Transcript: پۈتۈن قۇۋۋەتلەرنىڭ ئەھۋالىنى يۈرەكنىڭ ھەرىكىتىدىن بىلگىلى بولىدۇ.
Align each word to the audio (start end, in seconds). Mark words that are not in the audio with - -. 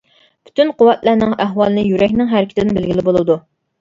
پۈتۈن 0.47 0.71
قۇۋۋەتلەرنىڭ 0.79 1.35
ئەھۋالىنى 1.45 1.83
يۈرەكنىڭ 1.91 2.33
ھەرىكىتىدىن 2.35 2.77
بىلگىلى 2.79 3.05
بولىدۇ. 3.11 3.37